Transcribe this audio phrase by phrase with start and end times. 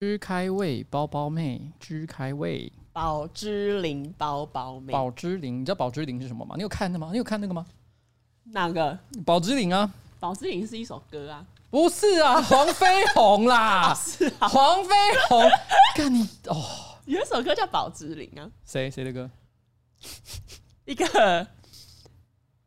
[0.00, 6.54] 知开胃包包妹，知开胃，宝芝林包包妹，宝芝林，你知道宝芝林是什么吗？
[6.56, 7.10] 你有看的吗？
[7.12, 7.66] 你有看那个吗？
[8.44, 8.98] 哪个？
[9.26, 14.90] 宝芝林啊，宝芝林是一首歌啊，不是啊， 黄飞鸿啦，哦、是啊，黄飞
[15.28, 15.42] 鸿，
[15.94, 19.30] 看你哦，有一首歌叫宝芝林啊，谁谁的歌？
[20.86, 21.46] 一个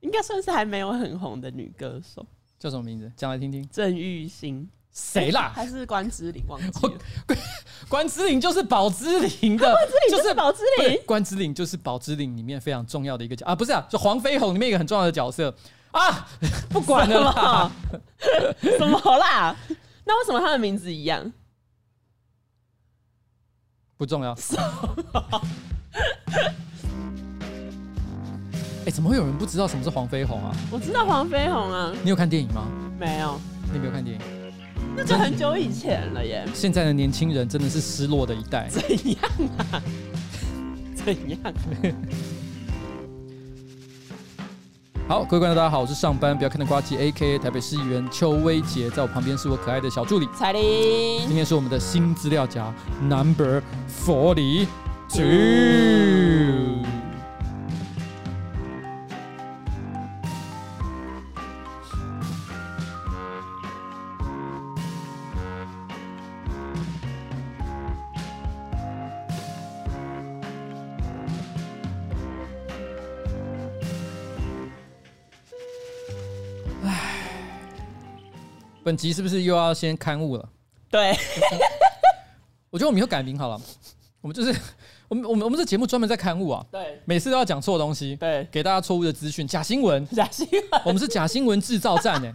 [0.01, 2.23] 应该算是还没有很红的女歌手，
[2.59, 3.11] 叫什么名字？
[3.17, 3.67] 讲来听听。
[3.69, 4.69] 郑玉兴。
[4.93, 5.51] 谁啦？
[5.55, 6.43] 还是关之琳？
[6.47, 6.93] 忘记了。
[7.89, 9.75] 关之琳就是宝芝林的，
[10.09, 10.99] 就是宝芝林。
[11.05, 15.53] 关之琳就是宝芝林里面非常重要的一个角啊，不是啊，就黄飞鸿里面一个很重要的角色
[15.91, 16.27] 啊。
[16.69, 17.71] 不管了啦，
[18.77, 19.55] 什么啦？
[20.05, 21.31] 那为什么他的名字一样？
[23.97, 24.31] 不重要。
[28.85, 30.53] 哎，怎么会有人不知道什么是黄飞鸿啊？
[30.71, 31.91] 我知道黄飞鸿啊。
[32.03, 32.67] 你有看电影吗？
[32.99, 33.39] 没有。
[33.71, 34.42] 你没有看电影？
[34.95, 36.45] 那就很久以前了耶。
[36.53, 38.67] 现在的年轻人真的是失落的一代。
[38.69, 39.17] 怎样
[39.71, 39.81] 啊？
[40.95, 41.39] 怎样？
[45.07, 50.61] 好，各位观众，大家好，我是上班不要看的瓜吉，A.K.A 台北市议员邱威杰，在我旁边是我可爱的小助理彩玲。
[51.27, 53.61] 今天是我们的新资料夹 Number
[54.05, 54.67] Forty
[55.09, 56.82] Two。
[78.93, 80.49] 本集是不是又要先刊物了？
[80.87, 81.17] 对，
[82.69, 83.59] 我觉得我们以后改名好了。
[84.21, 84.55] 我们就是
[85.07, 86.63] 我们我们我们这节目专门在刊物啊。
[86.71, 92.31] 对，每次都要讲错东西，对，给大家错误的资讯，假新闻，假新闻，我们是假新闻制造站哎，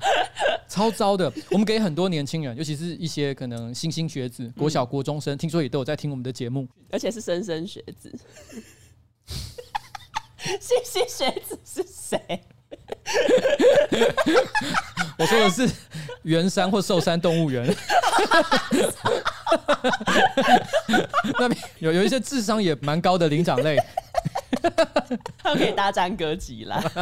[0.68, 1.32] 超糟的。
[1.52, 8.12] 我们给很多年轻人，尤其是一些可能新兴学子、国小、国中生，听说也都有在听我们的节目，而且是莘莘学子。
[10.60, 12.42] 新兴学子是谁？
[15.18, 15.68] 我说的是
[16.22, 17.66] 圆山或寿山动物园，
[21.38, 23.76] 那边有有一些智商也蛮高的灵长类，
[25.42, 26.80] 他们可以大战歌集啦。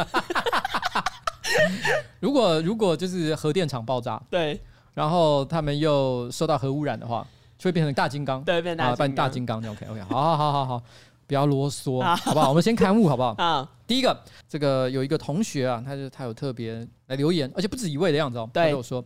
[2.19, 4.59] 如果如果就是核电厂爆炸，对，
[4.93, 7.25] 然后他们又受到核污染的话，
[7.57, 10.83] 就会变成大金刚，对，变大变大金刚就 OK OK，好好好好好。
[11.27, 12.49] 不要啰嗦，好不好？
[12.49, 13.35] 我们先刊物，好不好？
[13.37, 14.17] 啊，第一个，
[14.47, 18.49] 这个有一个同学啊，他就他有特别来留言，而且不止一位的样子哦。
[18.53, 19.03] 对，他跟我说，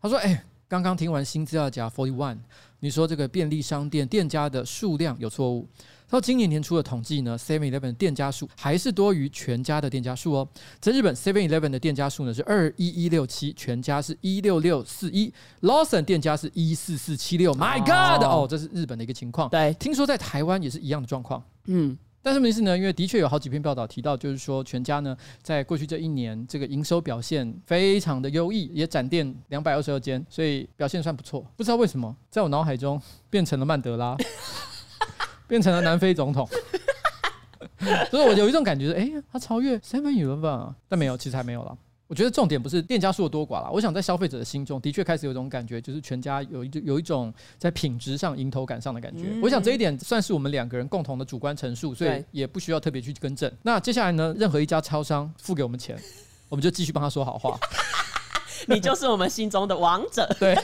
[0.00, 2.38] 他说，哎，刚刚听完新资料夹 Forty One，
[2.80, 5.68] 你说这个便利商店店家的数量有错误。
[6.08, 10.46] 到今年年初的统计呢，Seven Eleven 店家数还是多于全家的店家数哦。
[10.78, 17.54] 在日本，Seven Eleven 的店家数呢是二一一六七，全家是一六六四一，Lawson 店家是一四四七六。
[17.54, 18.22] My God！
[18.24, 19.48] 哦，这是日本的一个情况。
[19.48, 21.42] 对，听说在台湾也是一样的状况。
[21.66, 31.44] 嗯，但是问题是呢，因为的确有好几篇报道提到，就是说全家呢在过去这一年这个营收表现非常的优异，也展店两百二十二间，所以表现算不错。
[31.56, 34.16] 不知道为什么，在我脑海中变成了曼德拉。
[35.48, 36.48] 变成了南非总统，
[38.10, 41.76] 所以我有一种感觉是，哎、欸，他超越 Seven Eleven 啊，但没有，其实还没有啦。
[42.12, 49.32] 我觉得重点不是店家数的多寡啦，我想在消费者的心中的确开始有一种感觉，就是全家有一有一种在品质上迎头赶上的感觉。
[49.42, 53.50] 我想这一点算是我们两个人共同的主观陈述，所以也不需要特别去更正。
[53.62, 55.98] 那接下来呢，任何一家超商付给我们钱，
[56.50, 57.58] 我们就继续帮他说好话。
[58.68, 60.28] 你就是我们心中的王者。
[60.38, 60.54] 对。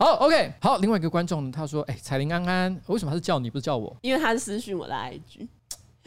[0.00, 0.78] 好，OK，好。
[0.78, 3.94] 另外一个观众他说：“哎、欸，彩玲安安，为什么他是叫你，不是叫我？
[4.00, 5.46] 因为他是私讯我的 IG。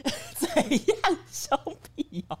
[0.36, 1.58] 怎样，兄
[1.94, 2.38] 弟哦？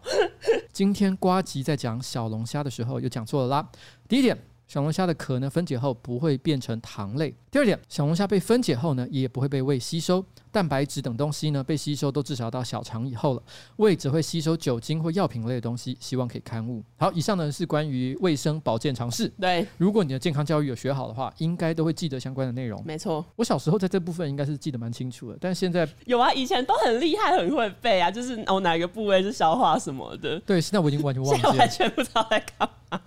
[0.72, 3.70] 今天瓜吉在讲小龙虾的时候，又讲错了啦。
[4.08, 4.36] 第一点。”
[4.68, 7.34] 小龙虾的壳呢，分解后不会变成糖类。
[7.50, 13.42] 第二点，小龙虾被分解后呢，也不会被胃吸收，蛋白质等东西呢被吸收都至少到小肠以后了，
[13.76, 15.96] 胃只会吸收酒精或药品类的东西。
[15.98, 16.82] 希望可以刊物。
[16.98, 19.26] 好，以上呢是关于卫生保健常识。
[19.40, 22.82] 对，如果你的健康教育有学好的话，应该都会记得相关的内容。
[22.84, 30.38] 没错，我小时候在这部分应该是记得蛮清楚的，但现在有啊，以前都很厉害，很会背啊，就是哦哪个部位是消化什么的。
[30.40, 33.00] 对，现在我已经完全忘 记了，完全不知道在干嘛。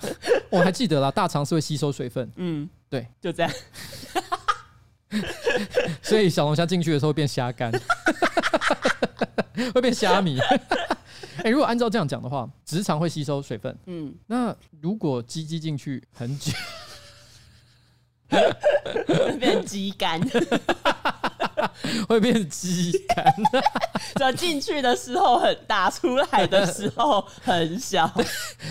[0.50, 2.32] 我还记得啦，大肠是会吸收水分。
[2.38, 3.52] 嗯，对，就这样。
[6.02, 7.72] 所以小龙虾进去的时候会变虾干，
[9.74, 10.40] 会变虾米。
[11.38, 13.78] 哎、欸，如果按照这样讲的话，直肠会吸收水分。
[13.86, 16.52] 嗯，那如果鸡鸡进去很久，
[18.30, 20.20] 会变鸡肝，
[22.08, 23.34] 会变鸡肝。
[24.16, 28.10] 就进去的时候很大，出来的时候很小，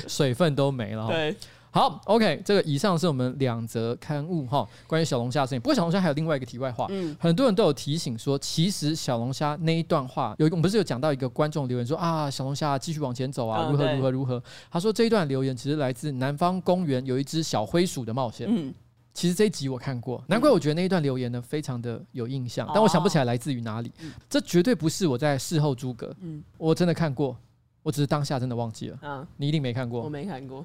[0.08, 1.06] 水分都没了。
[1.08, 1.36] 对。
[1.74, 5.60] 好，OK，这个以上是我们两则刊物哈，关于小龙虾的事情。
[5.60, 14.40] 不过小龙虾还有另外一个题外话，嗯，很多人都有提醒说，其实小龙虾那一段话，有一个我们不是有讲到一个观众留言说啊，小龙虾继续往前走啊，如何如何如何。
[14.70, 18.46] 他说这一段留言其实来自南方公园有一只小灰鼠的冒险。
[18.48, 18.72] 嗯，
[19.12, 23.90] 其实这一集我看过，难怪我觉得那一段留言呢非常的有印象，但我想不起来来自于哪里。
[24.30, 27.36] 这绝对不是我在事后诸葛，嗯，我真的看过，
[27.82, 28.98] 我只是当下真的忘记了。
[29.02, 30.64] 啊，你一定没看过，我没看过。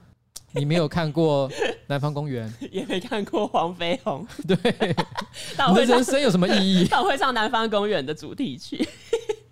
[0.51, 1.49] 你没有看过
[1.87, 4.57] 南方公园，也没看过黄飞鸿， 对，
[5.69, 6.87] 你的人生有什么意义？
[6.91, 8.87] 但我会唱南方公园的主题曲。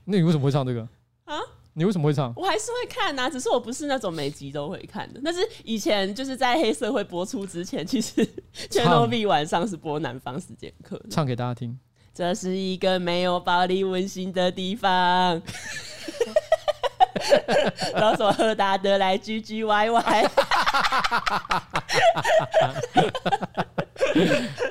[0.06, 0.82] 那你为什么会唱这个
[1.26, 1.38] 啊？
[1.74, 2.34] 你为什么会唱？
[2.36, 5.22] 我还是会看啊，只是我不是那种每集都会看的。
[5.24, 8.28] 但是以前就是在黑社会播出之前，其实
[8.70, 11.78] Channel V 晚上是播南方四贱客，唱给大家听。
[12.16, 15.40] 这是一个没有暴力温馨的地方。
[17.94, 20.02] 然后说喝大的来唧唧歪歪，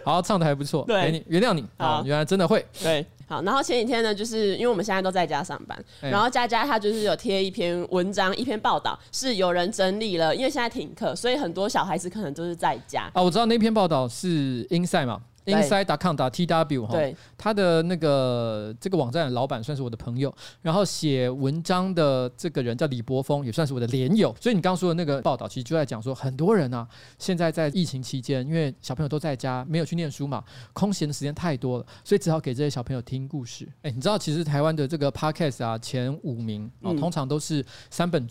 [0.04, 3.42] 好，唱的还不错，对，原谅你，啊，原来真的会，对，好。
[3.42, 13.10] 然后前几天呢，就是因为我们现在都在家上班，然后佳佳她就是有贴一篇文章，一篇报道，是有人整理了，因为现在停课，所以很多小孩子可能都是在家。
[13.12, 13.22] 啊。
[13.22, 15.20] 我知道那篇报道是 Inside 嘛。
[15.46, 16.98] Inside.com.tw 哈，
[17.38, 24.34] 他的那个这个网站的老板算是我的朋友，然后写文章的这个人叫李博峰，也算是我的连友。
[24.40, 26.86] 所以你刚刚说的那个报道，其实就在讲说，很多人啊，
[27.18, 33.68] 现在在疫情期间，因为小朋友都在家，没有去念书嘛，空闲的时间太多了，所以只好给这些小朋友听故事。
[33.82, 38.26] 哎，你知道，其实台湾的这个 Podcast 啊，前五名啊，通常都是三本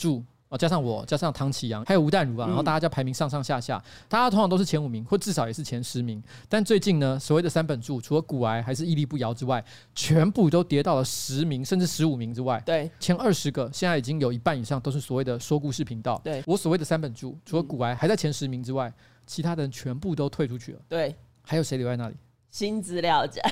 [0.55, 0.61] 柱。
[0.65, 6.21] 加上我，加上唐启阳，还有吴淡如啊，然后大家就排名上上下下，大家通常都是前五名，或至少也是前十名。
[6.49, 9.63] 但最近呢，所谓的三本柱，除了骨癌还是屹立不摇之外，
[9.93, 12.61] 全部都跌到了十名甚至十五名之外。
[12.65, 16.19] 对，前二十个现在已经有一半以上都是所谓的说故事频道。
[16.23, 18.93] 对，我所谓的三本柱，除了骨癌还在前十名之外，
[19.27, 20.79] 其他的人全部都退出去了。
[20.87, 22.15] 对，还有谁留在那里？
[22.55, 23.41] 新资料夹。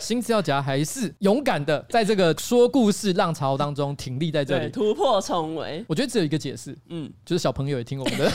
[0.00, 5.84] 新资料夹还是勇敢的，在这个说故事浪潮当中挺立在这里，突破重围。
[5.86, 8.32] 我觉得只有一个解释，嗯，就是小朋友也听我们的。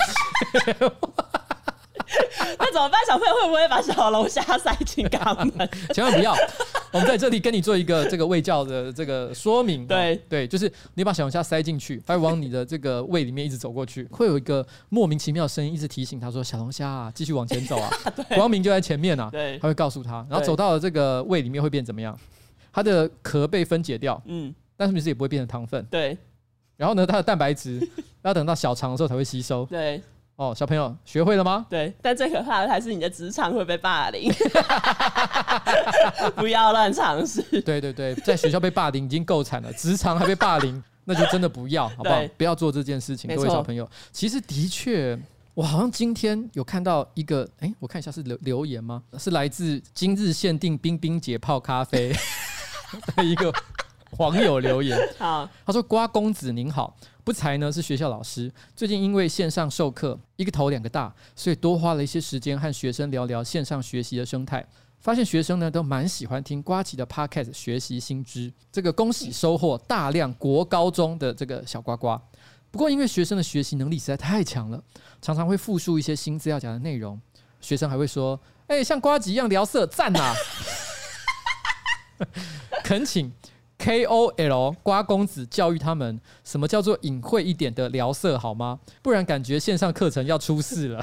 [2.62, 3.00] 那怎么办？
[3.08, 5.70] 小朋友会不会把小龙虾塞进肛门？
[5.94, 6.36] 千万不要！
[6.92, 9.88] 我们在这里跟你做一个这个卫教的这个说明。
[9.88, 17.90] 对对，就是你把小龙虾塞进去，它会往你的这个胃里面一直走过去，会有一个莫名其妙的声音一直提醒他说：“小龙虾啊，继续往前走啊，
[18.36, 22.18] 光明就在前面啊。”对，他会告诉他，然后走到了这个胃里面会变怎么样？
[22.74, 25.84] 它的壳被分解掉，嗯，但是不是也不会变成糖分？
[25.90, 26.18] 对。
[26.78, 27.88] 然后呢，它的蛋白质
[28.24, 29.66] 要等到小肠的时候才会吸收。
[29.66, 30.02] 对。
[30.42, 31.64] 哦，小朋友学会了吗？
[31.70, 34.34] 对，但最可怕的还是你的职场会被霸凌，
[36.36, 37.44] 不要乱尝试。
[37.62, 42.20] 对对对，在学校被霸凌已经够惨了，职场还被霸凌， 那就真的不要，好不好？
[42.40, 43.88] 不要做这件事情，各位小朋友。
[44.12, 45.16] 其实的确，
[45.54, 49.04] 我好像今天有看到一个，哎、欸，我看一下是留留言吗？
[49.20, 52.12] 是来自今日限定冰冰姐泡咖啡
[53.16, 53.54] 的一个
[54.18, 54.98] 网友留言。
[55.18, 64.66] 好，他说：“瓜公子您好。”不才呢是学校老师，最近因为线上授课一个头两个大，所以多花了一些时间和学生聊聊线上学习的生态。
[65.00, 72.20] 发现学生呢都蛮喜欢听瓜吉的 Podcast 学习新知，这个恭喜收获大量国高中的这个小瓜瓜。
[72.72, 74.84] 不过因为学生的学习能力实在太强了，
[75.22, 77.20] 常常会复述一些新资料夹的内容，
[77.60, 80.34] 学生还会说：“哎、欸，像瓜吉一样聊色赞啊！”
[82.84, 83.32] 恳请。
[83.82, 88.80] K O L 瓜公子教育他们什么叫做隐晦一点的聊色好吗？
[89.02, 91.02] 不然感觉线上课程要出事了，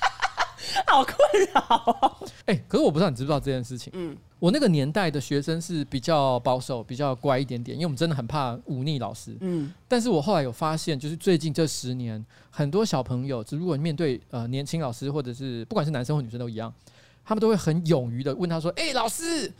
[0.88, 1.14] 好困
[1.52, 2.18] 扰。
[2.46, 3.92] 哎，可是我不知道你知不知道这件事情。
[3.94, 9.36] 嗯，我那个年代的学生是比较保守、比较乖一点点，因为我们真的很怕忤逆老师。
[9.40, 16.72] 嗯，但是我后来有发现，就是最近这十年，很多小朋友，如果面对呃年轻老师，或者是不管是男生或女生都一样，
[17.26, 19.52] 他们都会很勇于的问他说：“哎，老师。”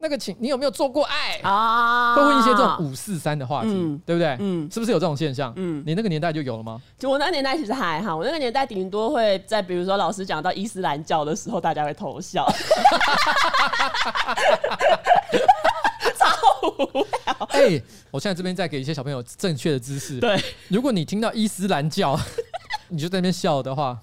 [0.00, 2.14] 那个，请你有没有做过爱啊？
[2.14, 4.36] 会问一些这种五四三的话题，嗯、对不对？
[4.38, 5.52] 嗯，是不是有这种现象？
[5.56, 6.80] 嗯，你那个年代就有了吗？
[6.96, 12.46] 就我那个年代其实还好，我那个年代顶多会在比如说老师讲到伊斯兰教的时候，大家会偷笑，
[16.16, 16.28] 超
[16.62, 17.48] 无聊。
[17.50, 20.20] 哎、欸，我现在这边再给一些小朋友正确的知识。
[20.20, 22.16] 对，如果你听到伊斯兰教，
[22.88, 23.98] 你就在那边笑的话。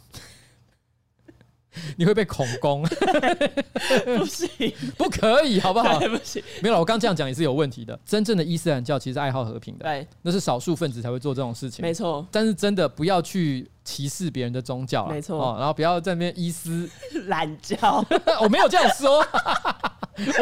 [1.98, 2.84] 你会被恐攻，
[4.18, 4.50] 不行，
[4.98, 6.00] 不可以，好不好？
[6.00, 8.00] 对不起，没有，我刚这样讲也是有问题的。
[8.06, 12.26] 真正的伊斯兰教其实爱好和平的，对，那是少数分子才会做这种事情，没错。
[12.32, 15.56] 但是真的不要去歧视别人的宗教，没错。
[15.58, 16.90] 然后不要在那边伊斯
[17.28, 18.06] 兰教，
[18.42, 19.26] 我没有这样说，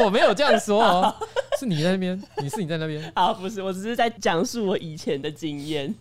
[0.04, 1.16] 我没有这样说哦，
[1.60, 5.94] 是你在那边，你是你在那边，啊，不是，我只是在讲述我以前的经验。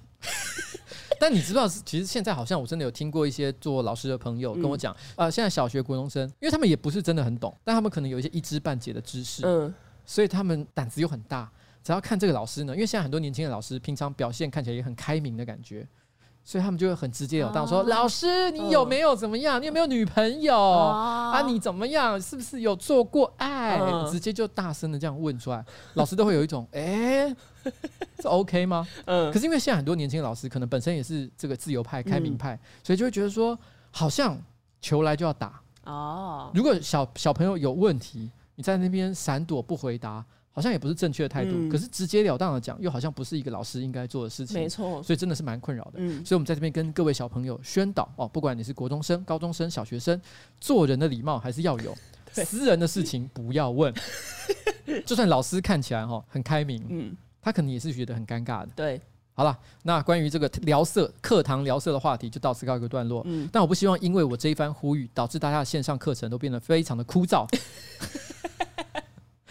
[1.23, 9.73] 但你知道，其实现在好像我真的有听过一些做老师的朋友跟我讲，呃，现在小学国中生，因为他们也不是真的很懂，但他们可能有一些一知半解的知识，嗯，
[10.05, 11.49] 所以他们胆子又很大。
[11.85, 15.87] 只要看这个老师呢，因为现在很多年轻的老师平常表现看起来也很开明的感觉。
[16.45, 19.63] 所以他们就会很直接有当说：“啊、老师，你有没有怎么样？
[19.63, 21.43] 你有没有女朋友啊，啊？
[21.43, 22.21] 你怎么样？
[22.21, 23.77] 是不是有做过爱？
[23.77, 27.37] 啊、直接就大声的这样问出来，老师都会有一种哎，欸、
[28.19, 28.87] 这 OK 吗？
[29.05, 29.33] 嗯。
[29.33, 33.57] 可是因为现在很多年轻老师可能本身也是这个自由派、开明派，嗯、所以就会觉得说，
[33.93, 34.37] 好像
[34.81, 36.51] 球来就要打哦。
[36.53, 44.61] 如果小小朋友有问题，你在那边闪躲不回答。”好像也不是正确的态度，嗯、可是直截了当的讲，又好像不是一个老师应该做的事情。
[44.61, 45.93] 没错，所以真的是蛮困扰的。
[45.97, 50.21] 嗯，所以我们在这边跟各位小朋友宣导哦，不管你是国中生、高中生、小学生，
[50.61, 51.97] 做人的礼貌还是要有，
[52.33, 53.93] 私人的事情不要问。
[55.07, 58.69] 就算老师看起来哈很开明，嗯，他可能也是觉得很尴尬的。
[58.77, 59.01] 对，
[59.33, 63.23] 好了，那关于这个聊色课堂聊色的话题就到此告一个段落。
[63.25, 67.47] 嗯，但我不希望因为我这一番呼吁，导致大家的线上课程都变得非常的枯燥。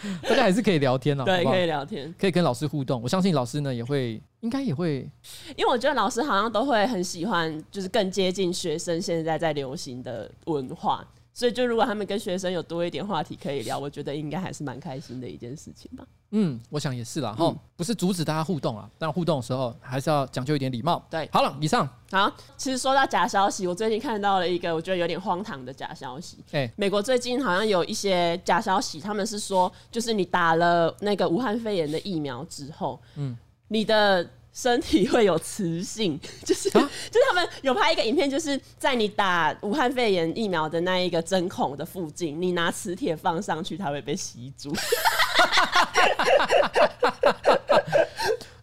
[0.28, 1.56] 大家还是可以聊天啊，对，好好？
[1.56, 3.00] 可以聊天，可以跟老师互动。
[3.02, 5.08] 我相信老师呢也会，应该也会，
[5.56, 11.06] 因为我觉得老师好像都会很喜欢，就是更接近学生现在在流行的文化。
[11.34, 16.04] 所以，就如果他们跟学生有多一点话题可以聊，我觉得应该还是蛮开心的一件事情吧。
[16.32, 17.32] 嗯，我想也是啦。
[17.32, 21.02] 哈、嗯，不是阻止大家互动啊，但互动的时候还是要讲究一点礼貌。
[21.10, 21.88] 对，好了，以上。
[22.10, 26.38] 好，其实说到假消息，我最近看到了一个我觉得有点荒唐的假消息。
[26.52, 33.36] 哎、欸，美国最近好像有一些假消息，他们是说，就是你打了那个武汉肺炎的疫苗之后，嗯，
[33.68, 34.28] 你的。
[34.52, 44.74] 身体会有磁性， 就是、啊、就是他们有拍一个影片，就是在你打武汉肺炎疫苗的那一个针孔的附近，你拿磁铁放上去，它会被吸住。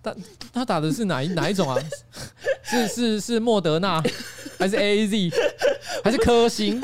[0.02, 0.16] 他
[0.54, 1.78] 他打的是哪一哪一种啊？
[2.64, 4.02] 是是是莫德纳，
[4.58, 5.34] 还是 AZ，
[6.04, 6.82] 还是科兴？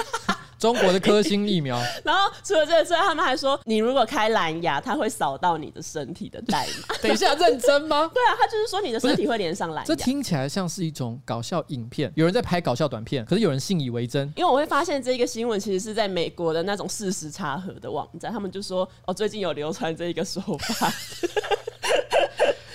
[0.57, 6.95] 中国的科兴疫苗， 然后除了这个之外，他们还说，你如果开蓝牙，它会扫到你的身体的代码。
[7.03, 8.09] 等一下，认真吗？
[8.13, 9.83] 对啊，他就是说你的身体会连上蓝牙。
[9.85, 14.31] 这听起来像是一种搞笑影片，有人在拍搞笑短片，可是有人信以为真。
[14.35, 20.91] 因为我会发现这一个新闻其实是在美国的那种事实查核的网站，他们就说哦，最近有流传这一个说法。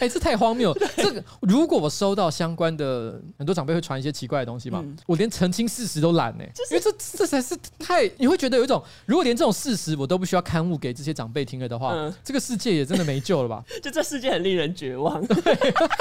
[0.01, 0.75] 哎、欸，这太荒谬！
[0.97, 13.63] 这个如果我收到相关的，很多长辈会传一些奇怪的东西嘛，嗯、我连澄清事实都懒呢、就是，因为这这才是太，你会觉得有一种，如果连这种事实我都不需要刊物给这些长辈听了的话、嗯，这个世界也真的没救了吧？
[13.83, 15.25] 就这世界很令人绝望。
[15.27, 15.55] 对，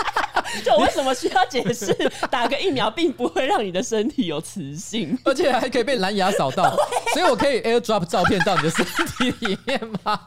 [0.63, 1.94] 就我为什么需要解释？
[2.32, 6.74] 打个疫苗并不会让你的身体有磁性， 而且还可以被蓝牙扫到，
[7.13, 10.22] 所以我可以 AirDrop 照片到你的身体里面吗？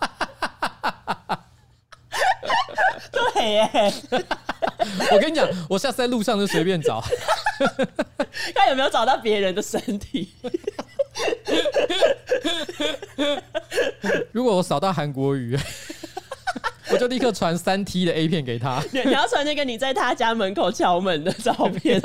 [3.34, 3.92] 对耶，
[5.10, 7.02] 我跟你讲，我下次在路上就随便找，
[8.54, 10.32] 看有没有找到别人的身体。
[14.32, 15.58] 如果我扫到韩国瑜，
[16.90, 18.82] 我就立刻传三 T 的 A 片给他。
[18.92, 22.00] 你要传那个你在他家门口敲门的照片。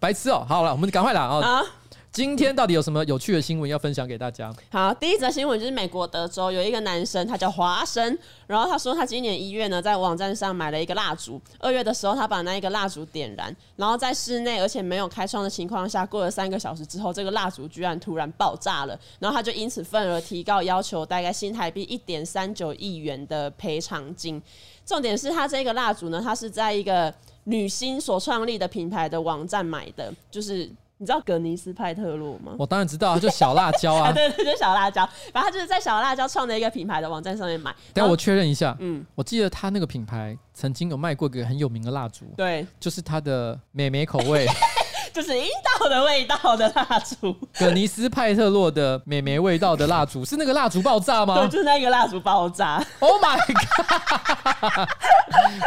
[0.00, 0.46] 白痴哦、喔！
[0.48, 1.62] 好了，我们赶快来啊！
[2.10, 4.52] 今天到底有什么有趣的新闻要分享给大家？
[4.70, 24.42] 好，第一则新闻就是美国德州有一个男生，他叫华生，然后他说他今年一月呢，在网站上买了一个蜡烛，二月的时候他把那一个蜡烛点燃，然后在室内而且没有开窗的情况下，过了三个小时之后，这个蜡烛居然突然爆炸了，然后他就因此愤而提高，要求大概新台币一点三九亿元的赔偿金。
[24.84, 30.68] 重点是他这个蜡烛呢，他是在一个女星所创立的品牌的网站买的，就是。
[31.00, 32.54] 你知道格尼斯派特洛吗？
[32.58, 35.08] 我当然知道啊，就小辣椒啊， 对对，就小辣椒。
[35.32, 37.72] 然后他就是在小辣椒创的一个品牌的网站上面买。
[37.94, 44.44] 等下我确认一下，嗯，我记得他那个品牌曾经有卖过一个很有名的蜡烛，对，就是他的美眉口味，
[45.14, 45.46] 就是阴
[45.78, 47.32] 道的味道的蜡烛。
[47.56, 51.36] 葛尼斯派特洛的美眉味道的蜡烛是那个蜡烛爆炸吗？
[51.38, 52.84] 对，就是那个蜡烛爆炸。
[52.98, 54.88] Oh my god！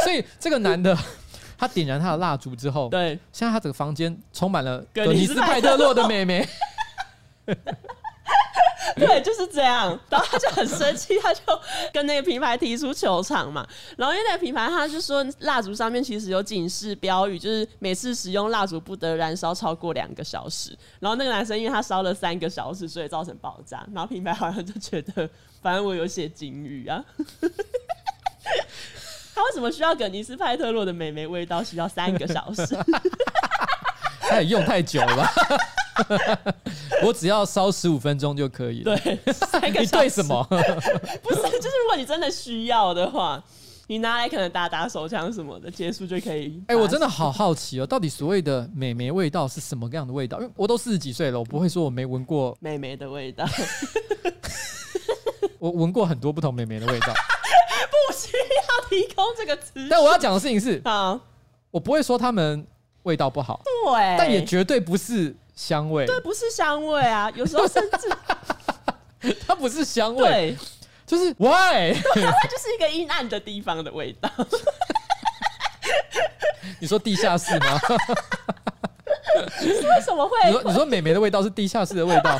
[0.04, 0.98] 所以这个男的。
[1.62, 6.44] 他点燃他的蜡烛之后，对，现在他整个房间充满了葛尼斯派特洛的妹妹。
[8.96, 9.88] 对，就是这样。
[10.10, 11.42] 然后他就很生气，他就
[11.94, 13.66] 跟那个品牌提出球场嘛。
[13.96, 20.76] 然后因为那个品牌他就说，蜡烛上面其实有警示标语，就是每次使用蜡烛不得燃烧超过两个小时。
[21.00, 23.88] 然后那个男生因为他烧了三个小时，所以造成爆炸。
[23.94, 25.30] 然后品牌好像就觉得，
[25.62, 27.06] 反正我有写警语啊。
[29.42, 32.78] 他为什么需要葛尼斯派特洛的美眉味道需要三个小时？
[34.30, 35.34] 他也用太久了吧？
[37.04, 38.96] 我只要烧十五分钟就可以了。
[38.98, 39.82] 对，三个小时。
[39.82, 40.44] 你对什么？
[40.48, 43.44] 不是，就是如果你真的需要的话，
[43.88, 46.62] 你拿来可能打打手枪什么的，结束就可以。
[46.68, 50.40] 哎、欸，我真的好好奇哦，到底所谓的美眉味道是什么样的味道？
[50.40, 53.44] 因为我都四十几岁了，我不会说我没闻过美眉的味道。
[55.58, 57.14] 我闻过很多不同美眉的味道，
[58.92, 59.88] 提供这个词。
[59.90, 61.20] 但我要讲的事情是， 好，
[61.72, 62.68] 我不会说他们
[63.04, 70.56] 味道不好，对，但也绝对不是香味，对，不是香味啊，有时候甚至 它不是香味。
[71.04, 74.30] 就是 why，它就是一个阴暗的地方的味道。
[76.80, 77.82] 你说地下室吗？
[79.62, 80.38] 为什么会？
[80.46, 82.40] 你说你说美眉的味道是地下室的味道？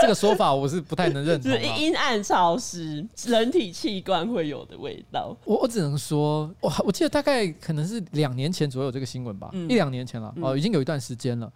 [0.00, 1.50] 这个说法我是不太能认同。
[1.50, 5.36] 就是阴暗潮湿，人体器官会有的味道。
[5.44, 11.50] 我我只能说，我我记得大概可能是两年前左右这个新闻吧，嗯、一两年前了哦，已经有一段时间了。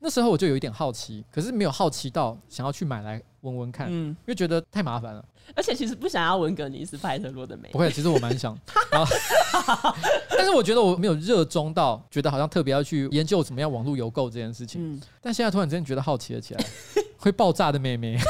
[0.00, 5.24] 那时候我就有一点好奇，可是没有好奇到想要去买来闻闻看，嗯，因为觉得太麻烦了。
[5.54, 7.70] 而且其实不想要闻格尼斯派特洛的美。
[7.70, 8.54] 不会，其实我蛮想，
[10.30, 14.94] 但是我觉得我没有热衷到觉得好像特别要去研究怎么样网络邮购这件事情。
[14.94, 16.64] 嗯，但现在突然之间觉得好奇了起来，
[17.24, 18.18] 会爆炸的妹妹。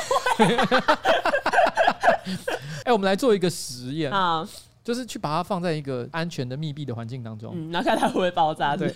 [2.85, 4.49] 哎，我们来做一个实验啊，
[4.85, 8.77] 就是去把它放在一个安全的密闭的环境当中，嗯，然后看它会不会爆炸。
[8.77, 8.95] 对。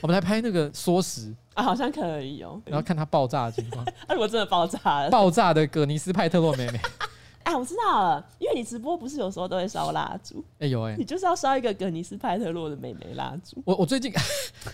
[0.00, 2.60] 我们来拍那个缩时啊，好像可以哦。
[2.66, 3.84] 然后看它爆炸的情况。
[4.06, 6.80] 啊，如果真的爆炸了，爆炸的葛尼斯派特洛妹妹。
[7.54, 10.44] 哎，我知道了，因为你直播不是有时候都会烧蜡烛？
[10.58, 13.62] 哎有哎，你就是要烧一个葛尼斯派特洛的美眉蜡烛。
[13.64, 14.12] 我我最近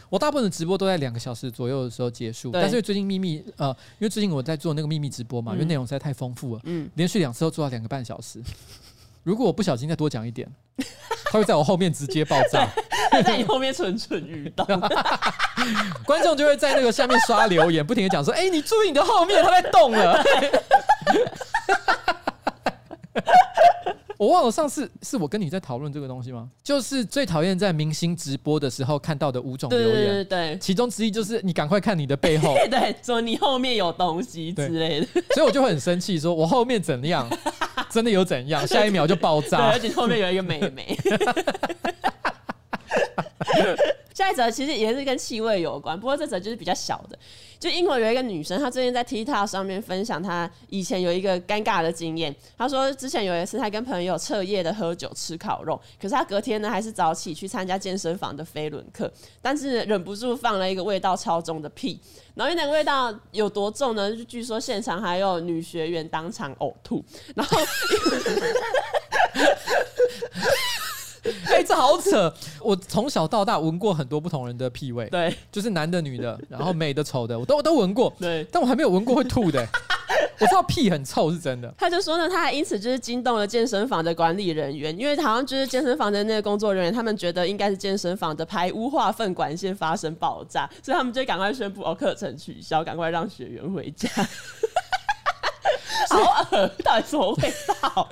[0.08, 3.68] 我大部分的直播都在两个小时左右的时候结束，但是最近秘密呃，
[3.98, 8.42] 因为最近我在做那个秘密直播嘛，因为内容实在太丰富了，嗯，连续两次都做到两个半小时。
[9.22, 10.50] 如果我不小心再多讲一点，
[11.26, 12.66] 他会在我后面直接爆炸，
[13.22, 14.64] 在你后面蠢蠢欲动，
[16.06, 20.24] 观众就会在那个下面刷留言，不停的讲说：“哎、欸，你注意你的后面，他在动了。”
[24.18, 26.50] 我忘了上次是我跟你在讨论这个东西吗？
[26.62, 37.26] 就是最讨厌在明星直播的时候看到的五种留言，对对对，其中之一就是你赶快看你的背后， 对，说你后面有东西之类的，所以我就会很生气，说我后面怎样，
[37.88, 40.98] 真的有怎样， 下一秒就爆炸，而且后面有一个美眉。
[44.12, 47.18] 下一则其实也是跟气味有关，不过这则就是比较小的。
[47.58, 52.34] 就英国有一个女生，她最近在 TikTok 上面分享她以前有一个尴尬的经验。
[52.58, 61.98] 她说之前有一次她跟朋友彻夜的喝酒吃烤肉，可是她隔天呢还是早起去参加健身房的飞轮课，但是忍不住放了一个味道超重的屁。
[62.34, 64.14] 然后那个味道有多重呢？
[64.14, 67.02] 就据说现场还有女学员当场呕吐。
[67.34, 67.58] 然后。
[71.46, 72.32] 哎、欸，这好扯！
[72.62, 79.66] 我从小到大闻过很多不同人的屁味，对，就是男的、女的，然后美的、丑的，我都我都闻过，对，但我还没有闻过会吐的。
[80.38, 81.72] 我知道屁很臭是真的。
[81.76, 94.08] 他就说呢，他还因此就是惊动了健身房的管理人员，因为好像就是健身房的那个工作人员，他们觉得应该是健身房的排污化粪管线发生爆炸，所以他们就赶快宣布哦，课程取消，赶快让学员回家。
[96.08, 97.52] 好恶，到底什么味
[97.82, 98.08] 道？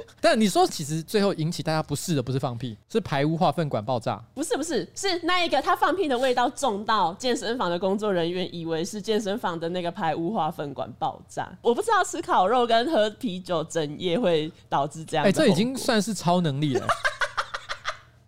[0.20, 4.22] 但你说，其实最后引起大家不适的不是放屁，是排污化粪管爆炸。
[4.34, 11.50] 不是不是，是那一个他放屁的味道重到健身房的工作人员以为是健身房的那个排污化粪管爆炸。
[11.60, 15.26] 我不知道吃烤肉跟喝啤酒整夜会导致这样。
[15.26, 16.86] 哎，这已经算是超能力了。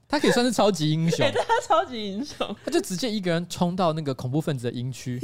[0.07, 1.19] 他可以算是超级英雄。
[1.19, 2.55] 对，他超级英雄。
[2.65, 5.19] 他就直接一个人冲到那个恐怖分子的营区。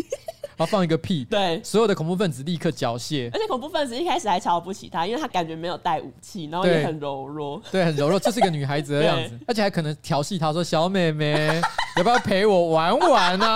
[0.60, 3.30] 然后放一个屁，对，所有的恐怖分子立刻缴械。
[3.32, 11.62] 而且恐怖分子一开始还瞧不起他，因为他感觉没有带武器，然后也很柔弱，对，很柔弱， 这是一个女孩子的样子，而且还可能调戏他说：“小妹妹，
[11.96, 13.46] 要不要陪我玩玩呢？”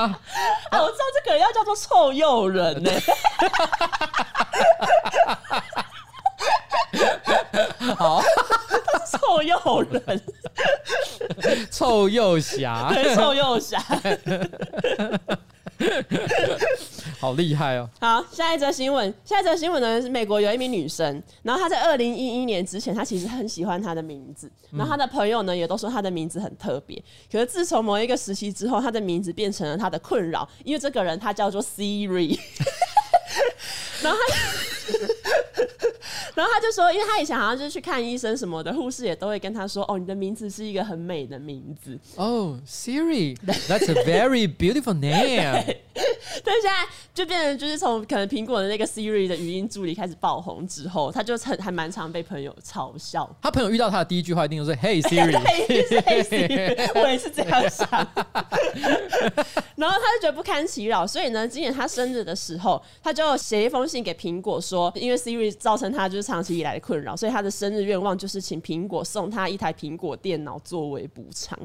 [0.73, 2.90] 啊， 我知道这个人要叫做臭诱人呢。
[7.99, 8.23] 好，
[9.12, 10.23] 臭诱人，
[11.71, 13.79] 臭幼侠，对，臭幼侠。
[17.25, 17.89] 好厉害哦！
[17.99, 19.13] 好，下一则新闻。
[19.25, 27.03] 下一则新闻呢是美国有一名女生，然后她在二零一一年之前，她其实很喜欢她的名字，然后她的朋友呢也都说她的名字很特别。
[27.33, 32.39] 可是自从某一个时期之后，她的名字变成了她的困扰，因为这个人他叫做 Siri，
[34.05, 34.25] 然后他。
[36.35, 45.77] 然后他就说，因为他以前好像就是去看医生什么的，护士也都会跟他说：“哦，你的名字是一个很美的名字。”哦，Siri，That's a very beautiful name。
[46.45, 53.31] 但现在就变成就是从可能苹果的那个 Siri 的语音助理开始爆红之后，他就很还蛮常被朋友嘲笑。
[53.40, 57.88] 他朋友遇到他的第一句话一定就是 “Hey Siri”，hey Siri， 我也是这样想。
[59.77, 71.57] 然后他就觉得不堪其扰，所以呢，今年他生日的时候，他就写一封信给苹果说，因为 Siri 造成他就是长期以来的困扰，所以他的生日愿望就是请苹果送他一台苹果电脑作为补偿。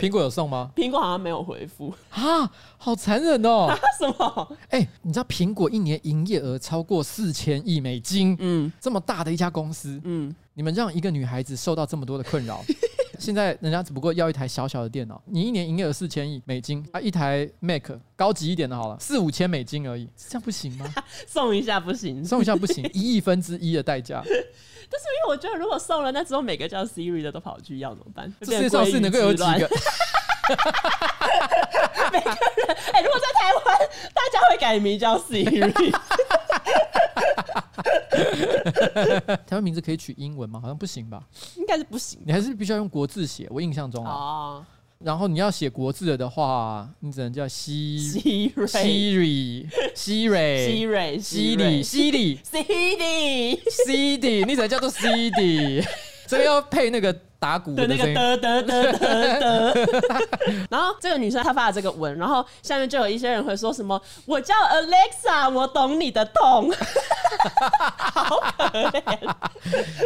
[0.00, 0.70] 苹果有送吗？
[0.76, 3.66] 苹果好像没有回复啊，好残忍哦！
[3.66, 4.56] 啊、 什么？
[4.70, 8.34] 哎、欸，你知道苹果一年营业额超过四千亿美金？
[8.40, 12.64] 嗯，这么大的一家公司，嗯，你们让一个女孩子受到这么多的困扰，
[13.18, 20.86] 现在人家只不过要一台小小的电脑，你一年营业额四千亿美金啊，一台 Mac 高级一点的好了，四五千美金而已，这样不行吗？
[21.26, 24.22] 送一下不行，送一下不行， 一亿分之一的代价。
[24.24, 28.32] 但是因为我觉得，如果送了，那之后每个叫 Siri 的都跑去要怎么办？
[28.40, 29.68] 世界上是能够有几个？
[32.12, 32.38] 每个人
[32.92, 33.78] 哎、欸，如果在台湾，
[34.14, 35.92] 大家会改名叫 Siri。
[39.46, 40.60] 台湾名字可以取英文吗？
[40.60, 41.22] 好像不行吧？
[41.56, 42.20] 应该是不行。
[42.24, 43.46] 你还是必须要用国字写。
[43.50, 44.12] 我印象中啊。
[44.12, 44.66] 哦
[45.00, 55.86] 然后你要写国字的话，你只能叫西 Siri Siri Siri Siri Siri Siri Siri，你只能叫做 Siri，
[56.26, 57.16] 这个要配那个。
[57.40, 59.88] 打鼓的那个得得得得得，
[60.68, 66.70] 然后这个女生她发了这个文，然后下面就有一些人会说什么：“我叫 Alexa，我懂你的痛。
[67.96, 69.02] ”好可怜。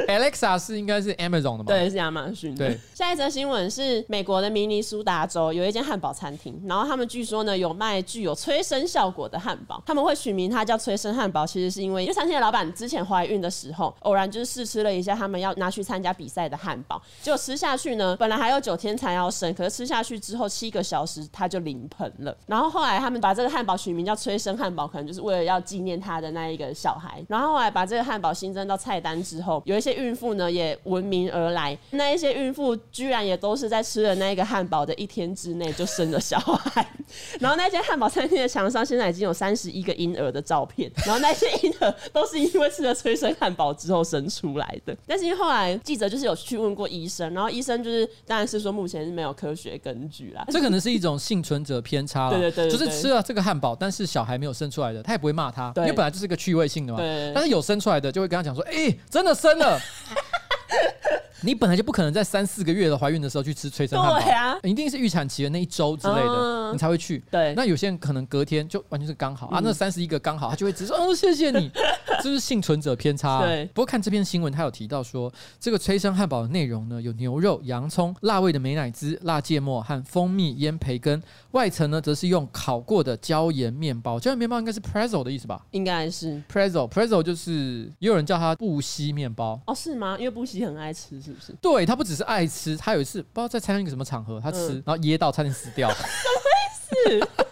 [0.08, 1.64] Alexa 是应该是 Amazon 的吗？
[1.66, 2.68] 对，是亚马逊的。
[2.68, 17.00] 对，下一则新闻是美国的明尼苏达州有一间汉堡餐厅，然后他们据说呢有卖具有催生效果的汉堡，他们会取名它叫催生汉堡，其实是因为因为餐厅的老板之前怀孕的时候，偶然就是试吃了一下他们要拿去参加比赛的汉堡。
[17.22, 22.36] 就吃下去呢，本来还有九天才要生，可是吃下去之后七个小时他就临盆了。
[22.46, 27.24] 然后后来他们把这个汉堡取名叫催生汉堡，可能就是为了要纪念他的那一个小孩。
[27.28, 31.78] 然后后来把这个汉堡新增到菜单之后，有一些孕妇呢也闻名而来。
[31.90, 36.84] 那一些孕妇居然也都是在吃了那一个汉堡的一天之内就生了小孩。
[37.38, 44.96] 然后那间汉堡餐厅的墙上现在已经有三十一个婴儿的照片，然后那些婴儿都是因为吃了催生汉堡之后生出来的。
[45.06, 47.32] 但是因为后来记者就是有去问过医生。
[47.34, 50.44] 然后医生就是，当然是说目前是没有科学根据啦。
[50.48, 52.38] 这可能是一种幸存者偏差了。
[52.38, 56.98] 对对对，就是吃了这个汉堡，但是小孩没有生出来的，他也不会骂他，因为本来就是个趣味性的嘛。
[56.98, 57.30] 对。
[57.34, 59.78] 但是有生出来的，就会跟他讲说：“哎，真的生了。
[61.44, 67.22] ”你本来就不可能在三四个月的怀孕的时候去吃催生汉堡，对啊，一定是预产期的那一周之类的，嗯、你才会去。
[67.30, 71.70] 对，那有些人可能隔天就完全是刚好、嗯、啊，那三十一个刚好，他就会直说：“哦，谢谢你。
[72.22, 73.46] ”这是幸存者偏差、啊。
[73.46, 73.64] 对。
[73.66, 84.20] 不过看这篇新闻，他有提到说，这个催生汉堡的内容呢，有牛肉、洋葱、辣味的美乃滋、辣芥末和蜂蜜腌培根，外层呢则是用烤过的椒盐面包。
[84.20, 85.64] 椒盐面包应该是 pretzel 的意思吧？
[85.72, 89.60] 应该是 pretzel，pretzel 就是也有人叫它布希面包。
[89.66, 90.16] 哦，是吗？
[90.18, 91.32] 因为布希很爱吃，是。
[91.60, 95.90] 对，他不只是爱吃，他有一次不知道在参加一个什么场合，他吃、嗯、然后噎到差点死掉。
[97.04, 97.51] 什么意思？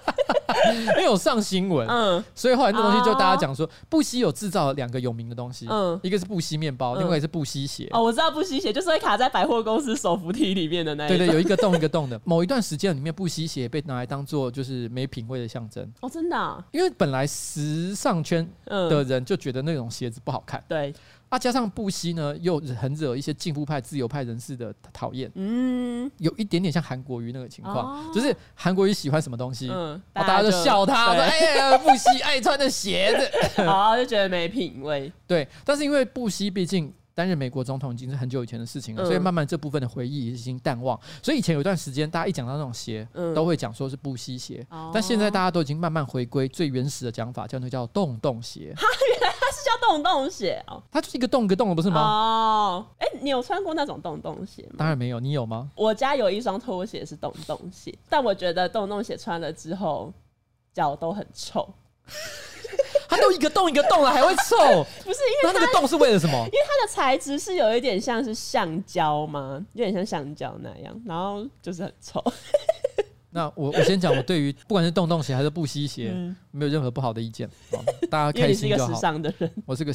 [0.90, 7.88] 因为有上新闻，嗯，所以后来那东西就大家讲说，布希有制造了两个有名的东西，嗯，一个是布希面包，另外一个是布希鞋。
[7.92, 11.08] 哦，我知道布希鞋就是会卡在百货公司手扶梯里面的那。
[11.08, 12.20] 对 对，有一个洞一个洞的。
[12.24, 15.90] 某一段时间里面，布希鞋被拿来当做就是没品味的象征。
[16.00, 16.62] 哦，真的、啊？
[16.72, 20.62] 因为本来时尚圈的人就觉得那种鞋子不好看。
[20.68, 20.94] 对。
[21.30, 25.30] 啊，加上布希呢，又很惹一些进步派、自由派人士的讨厌。
[25.36, 33.62] 嗯，有一点点像韩国瑜那个情况，哦、就是韩国瑜喜欢什么东西，嗯，大家就笑他，说：“哎呀，布希爱穿的鞋子。
[33.66, 35.12] ”好，就觉得没品味。
[35.26, 36.92] 对，但是因为布希毕竟。
[37.12, 40.98] 担任美国总统已经是很久以前的事情了，所以慢慢这部分的回忆已经淡忘。
[41.22, 44.66] 所以以前有一段时间，大家一讲到那种鞋，都会讲说是布希鞋。
[44.94, 48.72] 但现在大家都已经慢慢回归最原始的讲法，叫那叫洞洞鞋。
[48.74, 52.00] 哈， 原来它是叫洞洞鞋哦，它就是一个洞一个洞的，不是吗？
[52.00, 54.76] 哦，哎，你有穿过那种洞洞鞋吗？
[54.78, 55.68] 当然没有，你有吗？
[55.74, 60.10] 我家有一双拖鞋是洞洞鞋，但我觉得洞洞鞋穿了之后
[60.72, 61.68] 脚都很臭。
[63.08, 64.56] 它都一个洞一个洞了，还会臭？
[65.04, 66.36] 不是因为它那个洞是为了什么？
[66.36, 69.64] 因为它的材质是有一点像是橡胶吗？
[69.72, 72.22] 有点像橡胶那样，然后就是很臭。
[73.32, 77.48] 那我我先讲，我对于不管是洞洞鞋还是布鞋鞋，嗯、没有任何不好的意见。
[78.08, 78.86] 大家 开心就好。
[78.86, 79.92] 是一个时尚的人，我是个。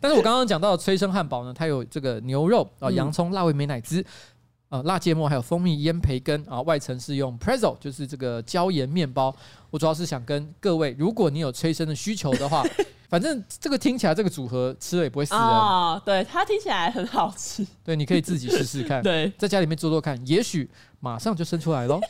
[0.00, 4.04] 但是我刚刚讲到的催生汉堡呢，它有这个牛肉啊、洋葱、辣味美乃滋。
[4.72, 9.34] 呃，辣芥末还有蜂蜜腌培根啊，外层是用 pretzel，就是这个椒盐面包。
[9.68, 12.64] 我主要是想跟各位，如果你有催生的需求的话，
[13.10, 16.00] 反正这个听起来这个组合吃了也不会死人啊。
[16.06, 17.66] 对，它听起来很好吃。
[17.84, 19.02] 对，你可以自己试试看。
[19.04, 22.00] 对，在家里面做做看，也许马上就生出来喽。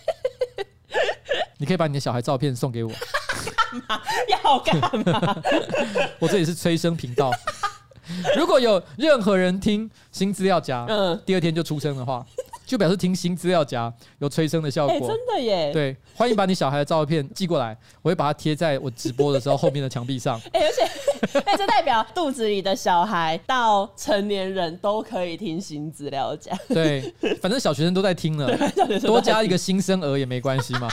[1.59, 2.93] 你可以把你的小孩照片送给我。
[2.93, 4.01] 干嘛？
[4.45, 5.43] 要干嘛？
[6.21, 7.33] 我这里是催生频道。
[8.37, 12.25] 如果有任何人听新资料夹，嗯，第二天就出生的话，
[12.73, 14.95] 就表示听新资料夹有催生的效果。
[14.95, 15.71] 欸，真的耶！
[15.75, 20.41] 对，欢迎把你小孩的照片寄过来，我会把它贴在我直播的时候后面的墙壁上。
[20.55, 26.51] 哎，而且， 哎，这代表肚子里的小孩到成年人都可以听新资料夹。
[26.69, 28.57] 对，反正小学生都在听了，
[29.05, 30.89] 多加一个新生儿也没关系嘛。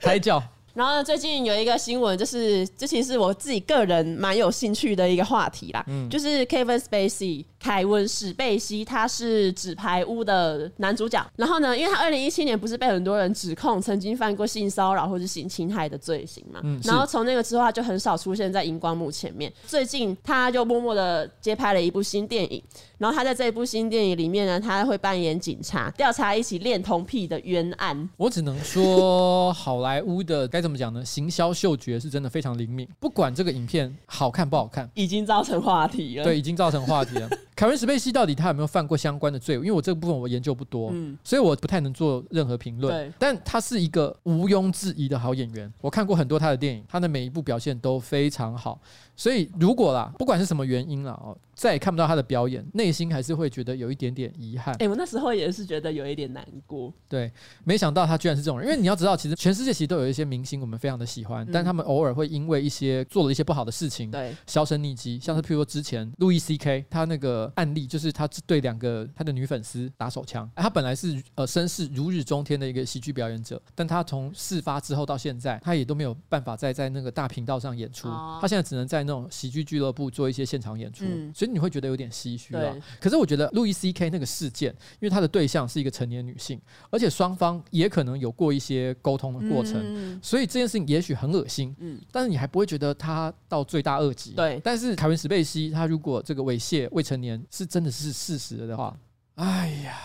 [0.00, 0.42] 胎教。
[0.76, 7.44] 然后呢，最近有一个新闻，就是这其实是我自己个人蛮有兴趣的一个话题啦，嗯、就是 Kevin Spacey。
[7.58, 11.26] 凯文史贝西，他是《纸牌屋》的男主角。
[11.34, 16.60] 然后呢，因为他二零一七年不是被很多人指控曾经犯过性骚扰或者性侵害的罪行嘛？
[16.62, 16.78] 嗯。
[16.84, 19.52] 然后从那个之后，他就很少出现在荧光幕前面。
[19.66, 22.62] 最近，他就默默的接拍了一部新电影。
[22.98, 28.08] 然后他在这一部新电影里面呢，他会扮演警察，调查一起恋童癖的冤案。
[28.16, 31.04] 我只能说，好莱坞的该怎么讲呢？
[31.04, 32.88] 行销嗅觉是真的非常灵敏。
[32.98, 36.24] 不管这个影片好看不好看，已经造成话题了。
[36.24, 37.28] 对，已经造成话题了。
[37.54, 39.54] 凯文史贝西到底他有没有犯过相关的罪？
[39.56, 43.12] 因为我这个部分我研究不多，嗯，所以我不太能做任何评论。
[43.18, 45.72] 但他是一个毋庸置疑的好演员。
[45.80, 48.78] 我看过很多他的电影，他的每一部表现都非常好。
[49.16, 54.74] 所以如果啦，不管是什么原因啦，哦，再也看不到他的表演，内心还是会觉得有一点点遗憾。
[54.78, 56.92] 哎，我那时候也是觉得有一点难过。
[57.08, 57.32] 对，
[57.64, 58.68] 没想到他居然是这种人。
[58.68, 65.18] 因为你要知道，其实全世界其实都有一些明星我们非常的喜欢，但他们偶尔会因为一些做了一些不好的事情，对，销声匿迹。
[65.18, 66.84] 像是譬如说之前路易 C.K.
[66.90, 70.48] 他那个案例，就是他对两个他的女粉丝打手枪。
[70.54, 78.08] 他本来是呃身世如日中天的一个喜剧表演者，但他从事发之后到现在，他也都没有办法再在那个大频道上演出。
[78.40, 82.76] 他现在只能在那种喜剧俱乐部做一些现场演出，嗯、所以你会觉得有点唏嘘啊。
[83.00, 84.10] 可是我觉得路易 C.K.
[84.10, 94.32] 那个事件，因为他的对象是一个成年女性，而且双方也可能有过一些沟通的过程，嗯、所以这件事情也许很恶心，嗯、但是你还不会觉得他到罪大恶极。
[94.32, 98.96] 对，但是凯文史贝西他如果这个猥亵未成年是真的是事实的话，
[99.36, 99.98] 哎呀，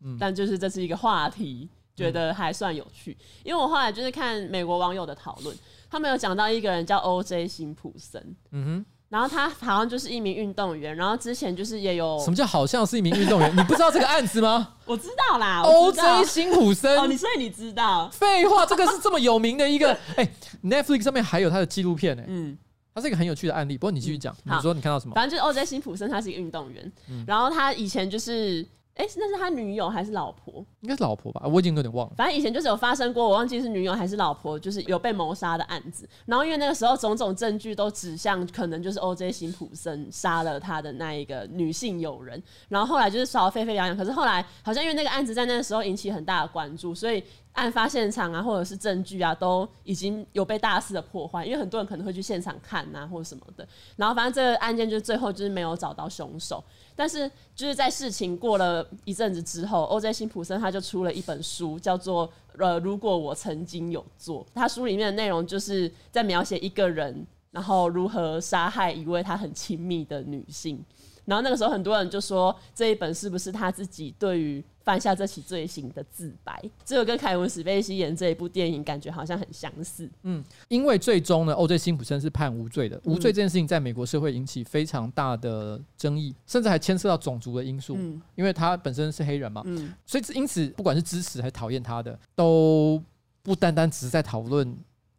[0.00, 5.56] 嗯，但就是这是一个话题，觉得还算有趣，嗯、因为我后来就是看美国网友的讨论。
[5.90, 7.48] 他们有讲到一个人叫 O.J.
[7.48, 8.22] 辛普森，
[8.52, 13.50] 嗯哼，然后他好像就是一名运动员，然后之前就是也有什么叫好像是一名运动员？
[13.56, 14.74] 你不知道这个案子吗？
[14.86, 16.24] 我知道啦，O.J.
[16.24, 18.08] 辛普森哦，你所以你知道？
[18.10, 20.30] 废话，这个是这么有名的一个， 哎、欸、
[20.62, 22.26] ，Netflix 上面还有他的纪录片呢、欸。
[22.28, 22.56] 嗯，
[22.94, 23.76] 他是一个很有趣的案例。
[23.76, 25.14] 不过你继续讲，嗯、你说你看到什么？
[25.14, 25.66] 反正就是 O.J.
[25.66, 28.64] 辛普森，他是一个运动员，嗯、然后他以前就是。
[29.00, 30.62] 哎、欸，那是他女友还是老婆？
[30.82, 32.12] 应该是老婆吧，我已经有点忘了。
[32.14, 36.06] 反正以前就是有发生过，我忘记是女友还是老婆，就是有被谋杀的案子。
[36.26, 39.32] 然后因为那个时候种种证据都指向，可能就是 O.J.
[39.32, 42.42] 辛普森杀了他的那一个女性友人。
[42.68, 51.42] 然后后来就是烧得沸沸扬扬，可是后来好像因为那个案子在那个时候引起很大的关注，所以案发现场啊，或者是证据啊，都已经有被大肆的破坏。
[51.46, 53.66] 因为很多人可能会去现场看啊，或者什么的。
[53.96, 56.62] 然后反正这个案件就最后就是没有找到凶手。
[57.00, 60.12] 但是就是在事情过了一阵子之后，O.J.
[60.12, 64.44] 辛普森他就出了一本书，叫做《呃，如果我曾经有做》。
[64.54, 70.84] 他书里面的内容就是在描写一个人，然后如何杀害一位他很亲密的女性。
[71.24, 76.60] 然后那个时候，很多人就说这一本是不是他自己对于犯下这起罪行的自白？
[76.84, 80.10] 这个跟凯文史贝西演这一部电影感觉好像很相似。
[80.24, 81.78] 嗯，因为最终呢，O.J.
[81.78, 83.00] 辛普森是判无罪的。
[83.04, 87.94] 无罪这件事情在美国社会引起非常大的争议，甚至还牵涉到种族的因素。
[87.96, 89.62] 嗯，因为他本身是黑人嘛。
[89.64, 93.00] 嗯，所以因此不管是支持还是讨厌他的，都
[93.44, 94.76] 不单单只是在讨论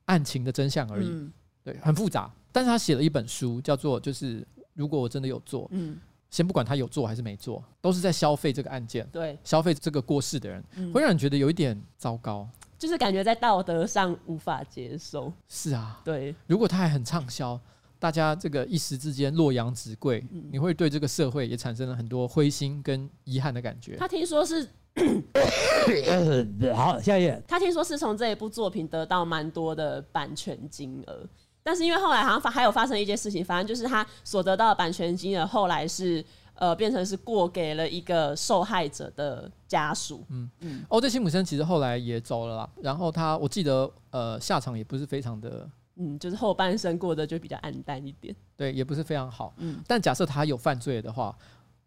[0.07, 1.07] 案情的真相而已。
[1.07, 1.31] 嗯，
[1.63, 2.29] 对，很复杂。
[2.51, 4.45] 但是他写了一本书，叫做就是。
[4.73, 5.97] 如果我真的有做，嗯，
[6.31, 12.47] 先不管他有做还是没做，都是在消费这个案件，对，消费这个过世的人，嗯，会让人觉得有一点糟糕，
[12.79, 15.31] 就是感觉在道德上无法接受。
[15.49, 17.59] 是啊，对，如果他还很畅销，
[17.99, 23.97] 大家这个一时之间洛阳纸贵，嗯，你会对这个社会也产生了很多灰心跟遗憾的感觉。
[23.97, 24.65] 他听说是，
[26.73, 27.43] 好，下一页。
[27.45, 31.27] 他听说是从这一部作品得到蛮多的版权金额。
[31.63, 36.23] 但是因为后来好像发还有发生一件事情，反正就是他所得到的版权金额后来是
[36.55, 40.25] 呃变成是过给了一个受害者的家属。
[40.29, 41.09] 嗯嗯，O.J.
[41.09, 48.35] 辛普森其实后来也走了啦，然后他我记得呃下场也不是非常的，嗯，就是后半生过得就比较暗淡一点。
[48.57, 49.53] 对，也不是非常好。
[49.57, 51.37] 嗯，但假设他有犯罪的话，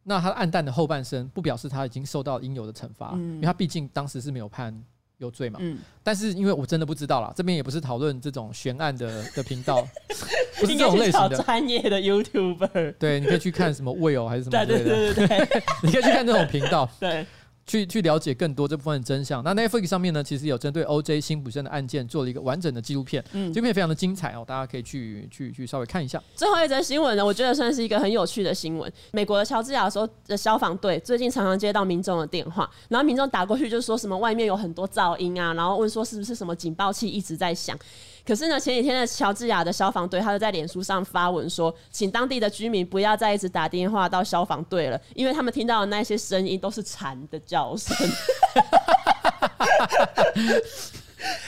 [0.05, 4.85] 那他暗淡的后半生不表示他已经受到应有的惩罚，嗯，因为他毕竟当时是没有判。
[5.25, 5.59] 有罪嘛？
[5.63, 9.87] 嗯，但是因为我真的不知道啦，这边也不是讨论这种悬案的 的频道，
[10.61, 12.95] 不是这种类型的专业的 YouTuber。
[12.99, 16.89] 对，你可以去看什么 Will 还是什么之类的，对对对对，对， 你可以去看这种频道。
[17.01, 17.27] 对，
[17.67, 19.43] 去去了解更多这部分的真相。
[19.43, 26.23] 那 Netflix 上面呢，其实有针对 OJ 辛普森的案件做了一个完整的纪录片，嗯，这片非常的精彩哦，大家可以去去去稍微看一下。
[26.35, 28.93] 最后一则新闻呢，我觉得算是一个很有趣的新闻。
[29.13, 37.79] 美国的乔治亚州的消防队最近常常接到民众的电话，然后民众打过去就说什么外面有很多噪音啊，然后问说是不是什么警报器一直在响。
[38.27, 47.95] 可是呢，前几天的乔治亚的消防队，他就在脸书上发文说，请当地的居民不要再一直打电话到消防队了，因为他们听到的那些声音都是蝉的叫声。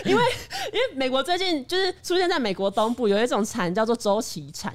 [0.05, 0.23] 因为
[0.73, 4.73] 因为美国最近就是出现在美国东部有一种蝉叫做周期蝉，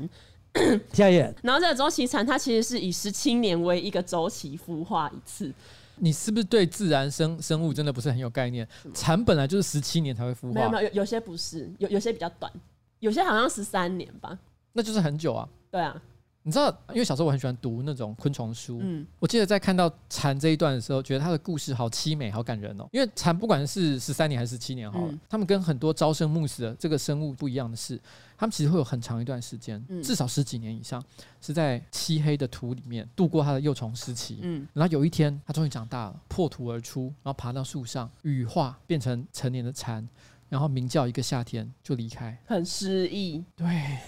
[1.42, 5.52] 然后这个周期蝉它其实是以十七年为一个周期孵化一次。
[5.98, 8.68] 你是不是对自然生生物真的不是很有概念？
[8.94, 12.52] 蚕本来就是十七年才会孵化，没有没有，有有些不是，有有些比较短，
[13.00, 14.38] 有些好像十三年吧，
[14.74, 15.48] 那就是很久啊。
[15.70, 16.02] 对啊。
[16.44, 18.80] 你知道，因为小时候我很喜欢读那种昆虫书。
[18.82, 22.88] 嗯，我记得在看到蝉这一段的时候，觉得它的故事好凄美、好感人哦。
[22.92, 28.02] 因为蝉不管是十三年还是十七年好了，他们跟很多朝生暮死的这个生物不一样的是，
[28.42, 31.00] 他们其实会有很长一段时间，至少十几年以上，
[31.40, 34.40] 是在漆黑的土里面度过它的幼虫时期。
[34.42, 40.10] 嗯，然后有一天，它终于长大了，破土而出，然后爬到树上，羽化变成成年的蝉，
[40.50, 43.44] 然后鸣叫一个夏天就离开，很诗意。
[43.56, 44.00] 对。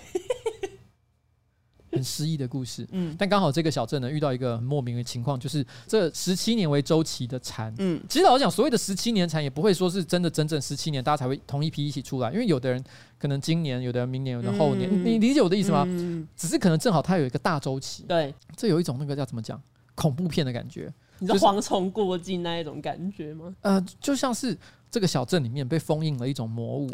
[1.93, 12.83] 很诗意的故事，嗯，但刚好这个小镇呢遇到一个很莫名的情况，就是这十七年为周期的蝉，嗯，其实老实讲，所谓的十七年蝉也不会说是真的整整十七年，大家才会同一批一起出来，因为有的人
[13.19, 15.83] 可能今年，有的人明年，有的后年，嗯、你理解我的意思吗？
[15.87, 19.61] 嗯、只是可能正好它有一个大周期，对，这有一种那个叫怎么讲，
[19.95, 23.53] 恐怖片的感觉，你知道蝗虫过境那一种感觉吗？
[23.61, 24.57] 呃，就像是
[24.89, 26.89] 这个小镇里面被封印了一种魔物，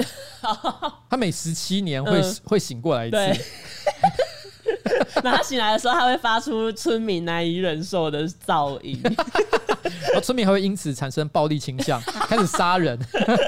[1.09, 3.17] 它每十七年会、嗯、会醒过来一次。
[5.23, 9.15] 那他醒来的时候，他会发出村民难以忍受的噪音，然
[10.15, 12.97] 后村民还会因此产生暴力倾向，开始杀人，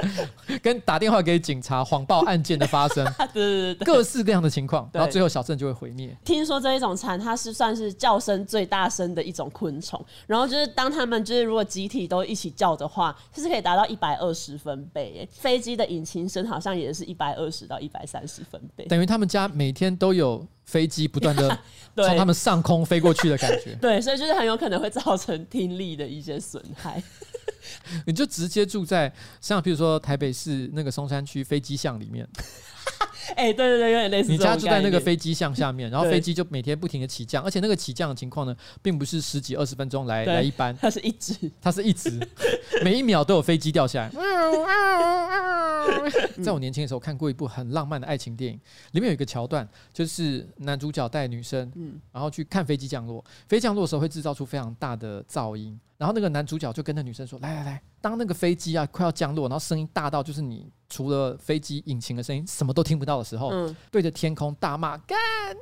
[0.62, 6.15] 跟打电话给警察谎报案件的发生，对对对，各式各样的情况，然后最后小镇就会毁灭。
[6.23, 15.27] 听说这一种蝉，它是算是叫声最大声的一种昆虫，然后就是当他们就是如果集体都一起叫的话，就是可以达到一百二十分贝。
[15.31, 20.45] 飞机的引擎声好像也是一百二十到一百三十分贝，等于他们家每天都有。
[20.71, 21.60] 飞机不断的
[21.97, 27.03] 从他们上空飞过去的感觉， 对，所以就是很有可能会造成听力的一些损害。
[28.07, 32.25] 你就直接住在像比如说台北市那个松山区飞机巷里面。
[33.36, 34.31] 哎、欸，对对对，有点类似。
[34.31, 42.12] 你家住在那个飞机巷下面，然后飞机就每天不停的起降，而且那个起降的情况呢，并不是十几二十分钟来来一班，它是一直，它是一直，
[42.84, 44.12] 每一秒都有飞机掉下来。
[46.43, 48.60] 在我年轻的时候看过一部很浪漫的爱情电影，
[48.91, 51.71] 里面有一个桥段，就是男主角带女生，
[52.12, 55.79] 然后去看飞机降落，飞降落的时候会制造出非常大的噪音。
[56.02, 65.16] 然后那个男主角就跟那女生说：“来来来，当那个飞机啊快要降落，然后声音大到就是你除了飞机引擎的声音什么都听不到的时候，嗯、对着天空大骂干
[65.54, 65.62] 你。”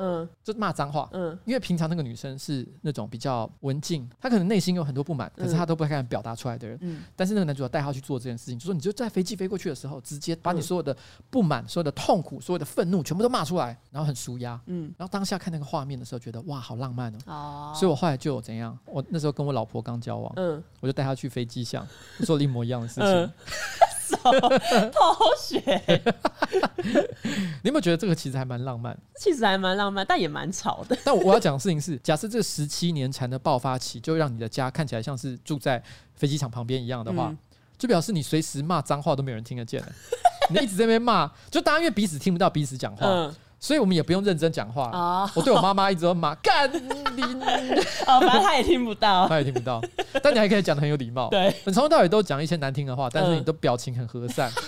[0.00, 1.08] 嗯，就骂脏话。
[1.12, 6.78] 嗯，因为平常那个女生是那种比较文静，她可能内心有很多不满，可是她都不敢表达出来的人。
[6.80, 10.96] 嗯，但是那个男主角带她去做这件事情，就说你就在飞机飞过去的时候，直接把你所有的
[11.28, 14.58] 不满、所有的痛苦、所有的愤怒全部都骂出来，然后很舒压。
[14.66, 17.18] 嗯，然后当下看那个画面的时候，觉得哇，好浪漫哦。
[17.26, 21.86] 哦，所以我后来就有怎样，我那时候跟我老婆刚交往，嗯，我就带她去飞机上
[22.24, 23.04] 做了一模一样的事情。
[23.04, 23.30] 嗯
[24.22, 24.30] 偷
[25.38, 25.60] 学，
[27.62, 28.94] 你有没有觉得这个其实还蛮浪漫？
[29.16, 30.96] 其实还蛮浪漫，但也蛮吵的。
[31.04, 35.82] 但我要讲的事情是，假设这十七年蝉的爆发期，就让你的家看起来像是住在
[36.14, 37.38] 飞机场旁边一样的话，嗯、
[37.78, 39.88] 就表示你随时骂脏话都没有人听得见了。
[40.50, 43.06] 你一直在那边骂，就大家因为彼此听不到彼此讲话。
[43.06, 44.90] 嗯所以我们也不用认真讲话。
[44.90, 47.22] 哦、我对我妈妈一直都骂干你。
[48.06, 49.78] 哦，反正她也听不到， 她也听不到。
[50.22, 51.28] 但你还可以讲的很有礼貌。
[51.28, 54.50] 对，你从头到尾都讲一些难听的话，但是你都表情很和善。
[54.50, 54.62] 嗯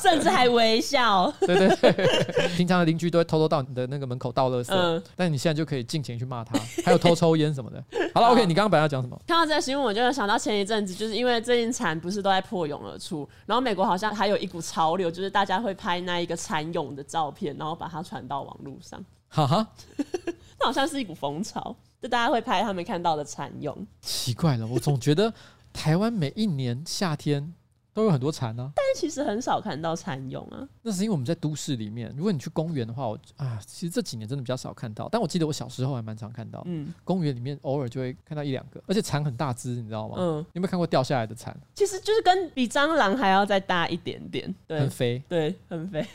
[0.00, 1.32] 甚至还微笑。
[1.40, 7.82] 对对对，平常的邻居都会偷偷到你的那个门口倒垃圾，嗯、但你现在就可以尽情去骂他，还有偷抽烟什么的。
[8.14, 9.20] 好了，OK，你刚刚本来要讲什么？
[9.26, 19.04] 看到这个新闻，我就想到前一阵子，就是因为最近蝉不是都在破蛹而出，然后美国好像还有一股潮流，就是大家会拍那一个蚕蛹的照片，然后把它传到网络上。
[19.28, 19.66] 哈哈，
[20.60, 23.76] 那好像是一股风潮，就大家会拍他们看到的蚕蛹。
[24.00, 25.32] 奇怪了，我总觉得
[25.72, 27.52] 台湾每一年夏天。
[27.94, 30.68] 都有很多蚕呢、啊，但是其实很少看到蚕蛹啊。
[30.82, 35.08] 那是因为我们在都市里面，如果你去公园的话，我啊，其实这几年真的比较少看到。
[35.08, 40.16] 但我记得我小时候还蛮常看到，嗯，公园里面偶尔就会看到一两个，而且蚕很大只，你知道吗？
[40.18, 41.56] 嗯，你有没有看过掉下来的蚕？
[41.74, 46.04] 其实就是跟比蟑螂还要再大一点点，对，很肥，对，很肥。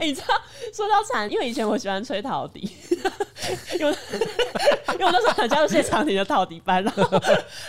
[0.00, 0.26] 欸、你知道
[0.74, 2.70] 说到蝉，因为以前我喜欢吹陶笛。
[3.78, 3.96] 因为
[4.92, 7.20] 因为我那时候想加入谢长廷的陶笛班，然后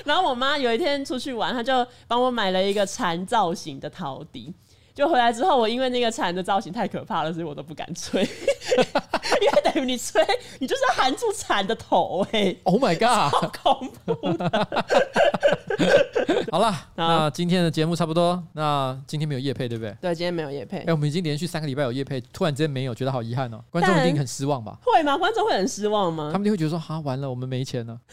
[0.05, 4.53] 然后我妈有一天出去玩，她就帮我买了一个蝉造型的陶笛。
[4.95, 10.25] 就回来之后，我因为那个蝉的造型太可怕了，所以我都不敢吹， 因为等于你吹，
[10.59, 14.77] 你就是要含住蝉的头哎、欸、！Oh my god，好恐怖的！
[16.49, 18.41] 好了，那今天的节目差不多。
[18.53, 19.93] 那今天没有夜配，对不对？
[20.01, 20.77] 对，今天没有夜配。
[20.77, 23.63] 哎、欸，我们已经连续三个礼拜有夜配，突然之间没有，觉得好遗憾哦、喔。
[23.69, 24.77] 观众一定很失望吧？
[24.81, 25.17] 会吗？
[25.17, 26.29] 观众会很失望吗？
[26.31, 27.99] 他们就会觉得说：“哈，完了，我们没钱了。”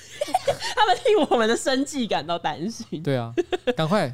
[0.75, 3.01] 他们替我们的生计感到担心。
[3.03, 3.33] 对啊，
[3.77, 4.13] 赶快。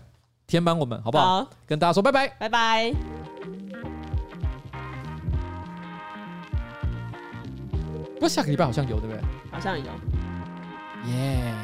[0.48, 1.44] 填满我们好不好？
[1.44, 2.90] 好，跟大家说拜拜，拜拜。
[8.14, 9.22] 不过下个礼拜好像有，对不对？
[9.52, 9.84] 好像有。
[11.10, 11.54] 耶！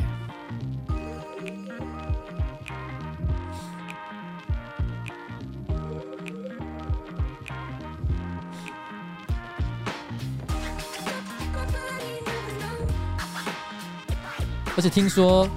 [14.77, 15.49] 而且听说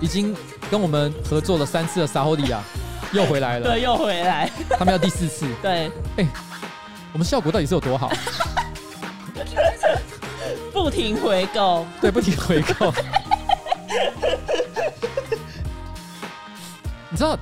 [0.00, 0.34] 已经。
[0.70, 2.62] 跟我们合作了三次的撒吼利亚
[3.12, 4.48] 又回来了，对，又回来，
[4.78, 6.28] 他们要第四次， 对，哎、欸，
[7.12, 8.10] 我们效果到底是有多好？
[10.72, 12.92] 不停回购，对，不停回购。
[17.10, 17.36] 你知道，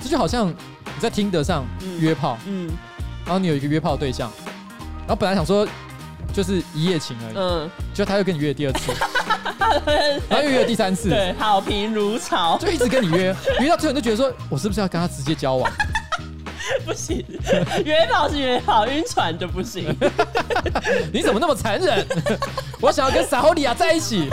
[0.00, 0.54] 这就好像你
[1.00, 1.66] 在听得上
[1.98, 2.72] 约炮，嗯，嗯，
[3.24, 4.30] 然后你有一个约炮对象，
[5.00, 5.66] 然后本来想说
[6.34, 8.92] 就是一夜情而已，嗯，结果他又跟你约第二次。
[10.28, 15.70] 然后又约第三次，对，好评如潮，就一直跟你约，约到最后你就觉得说，我是不是要跟他直接交往？
[16.84, 17.24] 不行，
[17.84, 19.94] 约炮是约炮，晕船就不行。
[21.12, 22.06] 你怎么那么残忍？
[22.80, 24.28] 我想要跟撒吼利亚在一起。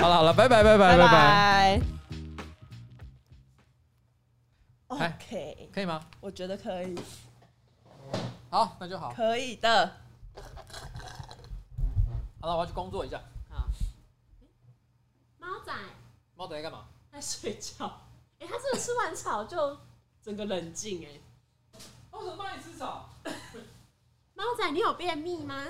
[0.00, 1.80] 好了好了，拜拜拜拜拜拜。
[4.88, 6.00] OK，可以吗？
[6.20, 6.94] 我觉得可以。
[8.56, 9.12] 好，那就好。
[9.12, 9.96] 可以的。
[12.40, 13.20] 好了，我要去工作一下。
[13.50, 13.68] 好。
[15.38, 15.74] 猫仔。
[16.34, 16.86] 猫仔在干嘛？
[17.12, 17.84] 在睡觉。
[18.38, 19.78] 哎、欸，他真的吃完草就
[20.22, 21.20] 整个冷静哎。
[22.10, 23.10] 我怎么帮你吃草？
[24.32, 25.66] 猫仔，你有便秘吗？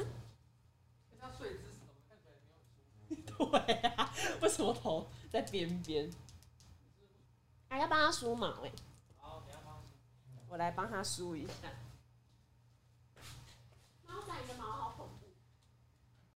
[1.20, 2.34] 他睡姿势怎么看起来
[3.08, 6.08] 没有对啊，为什么头在边边？
[7.68, 8.70] 还要帮他梳毛哎。
[9.18, 9.82] 好，等下帮。
[10.46, 11.52] 我来帮他梳一下。
[14.26, 14.85] 在你的毛毛。